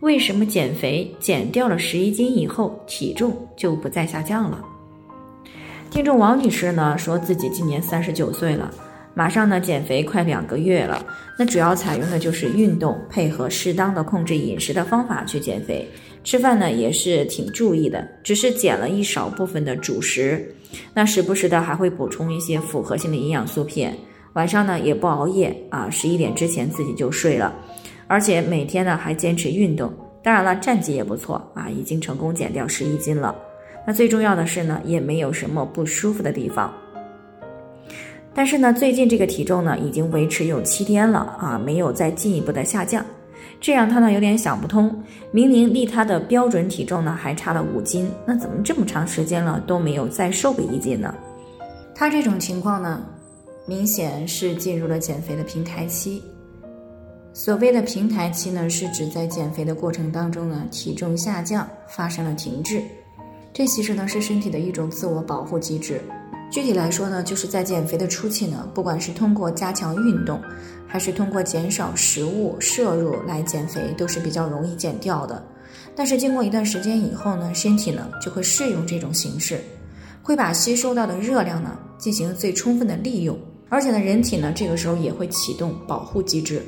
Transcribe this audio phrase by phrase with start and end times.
[0.00, 4.64] 为什么减肥减掉了十一斤以后，体重就不再下降了？
[5.90, 8.72] 听众王女士呢，说自己今年三十九岁了，
[9.12, 11.04] 马上呢减肥快两个月了，
[11.38, 15.86] 那主要采用的就是运动配合适当的控制饮食的方法去减肥，
[16.24, 20.54] 吃饭呢也是挺注意的，只是减了一少部分的主食，
[20.94, 23.94] 那时不时的还会补充一些复合性的营养素片，
[24.32, 27.54] 晚上呢也不熬夜啊，十一点之前自己就睡了。
[28.10, 33.32] 而且每天呢还坚持运动，当然了，战绩也不错啊，已经成功减掉十一斤了。
[33.86, 36.74] 那最重要的是呢，也没有什么不舒服的地方。
[38.34, 43.06] 但是呢，最近这个体重呢已经维持有七天了啊，没有再进一步的下降，
[43.60, 44.92] 这让他呢有点想不通。
[45.30, 51.14] 明明离他的标准体重呢还差了五斤，那怎么这么长时间了都没有再瘦个一斤呢？
[51.94, 53.00] 他这种情况呢，
[53.66, 56.20] 明显是进入了减肥的平台期。
[57.32, 62.82] 所谓的平台期呢，是指在减肥的过程当中呢，体重下降发生了停滞，
[63.52, 66.02] 这其实呢是身体的一种自我保护机制。
[66.50, 70.40] 具体来说呢，就是在减肥的初期呢，不管是通过加强运动，
[70.88, 75.40] 还是通过减少食物摄入来减肥，都是比较容易减掉的。
[75.94, 79.60] 但是经过一段时间以后呢，身体呢就会适应这种形式，
[80.20, 83.38] 会把吸收到的热量呢进行最充分的利用，
[83.68, 86.60] 而且呢，人体呢这个时候也会启动保护机制。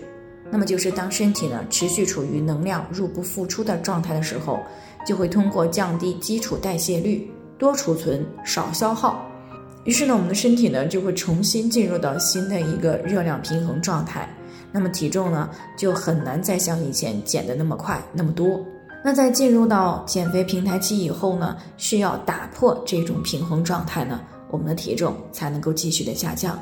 [0.55, 4.61] 那么就是当身体呢持续处于能量入不敷出的状态的时候，
[5.07, 9.27] 就会通过降低基础代谢率，多储存少消耗，
[9.85, 14.29] 于是呢我们的身体呢就会重新进入到新的一个热量平衡状态，
[14.71, 18.61] 那么体重呢就很难再像以前减的那么快那么多。
[19.03, 24.21] 那在进入到减肥平台期以后呢，需要打破这种平衡状态呢，
[24.51, 26.57] 我们的体重才能够继续的下降。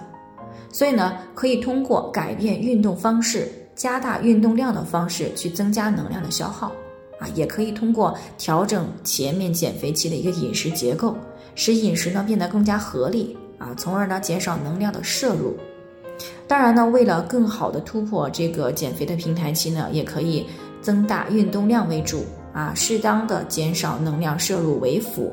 [0.73, 3.50] 所以呢，可以通过改变运动方式。
[3.75, 6.72] 加大运动量的方式去增加能量的消耗，
[7.19, 11.16] 啊，也可以通过调整前面减肥期的一个饮食结构，
[11.54, 15.56] 使饮食呢变得更加合理，啊，从而呢减少能量的摄入。
[16.47, 20.44] 当然呢，为了更好的突破这个减肥的平台期呢，也可以
[20.82, 25.32] 增大运动量为主，啊，适当的减少能量摄入为辅。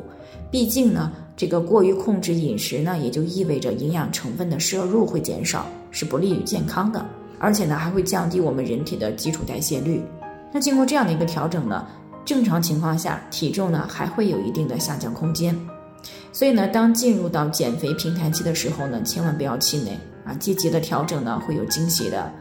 [0.50, 7.04] 毕竟呢，这个过于控制饮食呢，也就意味着营养成分的摄入会减少，是不利于健康的。
[7.40, 10.02] 而且呢，还会降低我们人体的基础代谢率。
[10.52, 11.86] 那经过这样的一个调整呢，
[12.26, 15.56] 正常情况下体重呢还会有一定的下降空间。
[16.32, 20.34] 所以呢，当进入到减肥平台期的时候呢，千万不要气馁啊！
[20.36, 22.32] 积极的调整呢会有惊喜的。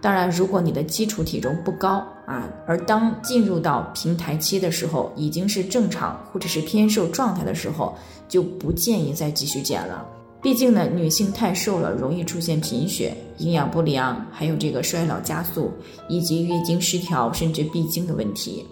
[0.00, 7.96] 当然，如果你的基础体重不高啊，而当进入到平台期的时候已经是正常或者是偏瘦状态的时候，
[8.28, 10.06] 就不建议再继续减了。
[10.46, 15.72] 毕竟呢，女性太瘦了，容易出现贫血、营养不良，还有这个衰老加速，
[16.08, 18.64] 以及月经失调甚至闭经的问题。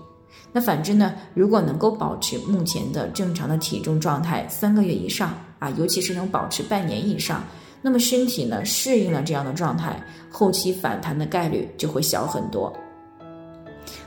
[0.52, 7.42] 那反之呢，如果能够保持目前的正常的体重状态三个月以上啊，尤其是能保持半年以上，
[7.82, 12.72] 那么身体呢适应了这样的状态，后期反弹的概率就会小很多。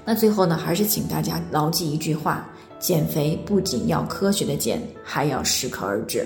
[0.05, 6.25] 那最后呢，还是请大家牢记一句话：减肥不仅要科学的减，还要适可而止。